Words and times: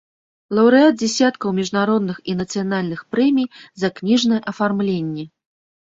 Лаўрэат 0.59 0.95
дзясяткаў 1.01 1.53
міжнародных 1.59 2.17
і 2.33 2.37
нацыянальных 2.41 3.07
прэмій 3.15 3.49
за 3.85 3.95
кніжнае 3.97 4.45
афармленне. 4.55 5.33